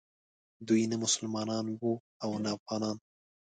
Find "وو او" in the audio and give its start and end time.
1.79-2.31